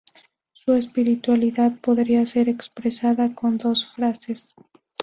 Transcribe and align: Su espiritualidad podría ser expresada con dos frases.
Su 0.53 0.73
espiritualidad 0.73 1.73
podría 1.79 2.25
ser 2.25 2.49
expresada 2.49 3.35
con 3.35 3.59
dos 3.59 3.85
frases. 3.85 4.51